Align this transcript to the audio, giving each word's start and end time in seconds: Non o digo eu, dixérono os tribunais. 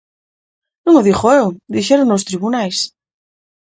Non 0.85 0.93
o 0.99 1.05
digo 1.07 1.27
eu, 1.39 1.45
dixérono 1.73 2.13
os 2.17 2.27
tribunais. 2.29 2.77